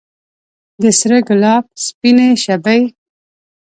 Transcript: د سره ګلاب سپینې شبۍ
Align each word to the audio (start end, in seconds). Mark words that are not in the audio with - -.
د 0.81 0.83
سره 0.99 1.17
ګلاب 1.27 1.63
سپینې 1.85 2.29
شبۍ 2.43 2.81